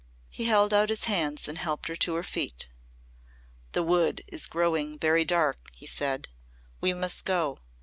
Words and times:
He 0.31 0.45
held 0.45 0.73
out 0.73 0.89
his 0.89 1.03
hands 1.03 1.47
and 1.47 1.59
helped 1.59 1.87
her 1.87 1.95
to 1.95 2.15
her 2.15 2.23
feet. 2.23 2.69
"The 3.73 3.83
Wood 3.83 4.23
is 4.29 4.47
growing 4.47 4.97
very 4.97 5.23
dark," 5.25 5.69
he 5.75 5.85
said. 5.85 6.27
"We 6.81 6.91
must 6.91 7.23
go. 7.23 7.59